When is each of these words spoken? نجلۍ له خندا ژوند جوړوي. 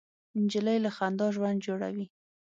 نجلۍ 0.41 0.77
له 0.85 0.89
خندا 0.97 1.27
ژوند 1.35 1.59
جوړوي. 1.65 2.05